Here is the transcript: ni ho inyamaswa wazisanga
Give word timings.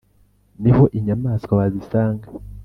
ni 0.61 0.71
ho 0.75 0.83
inyamaswa 0.97 1.51
wazisanga 1.59 2.25